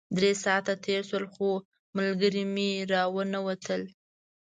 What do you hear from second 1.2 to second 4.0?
خو ملګري مې راونه وتل.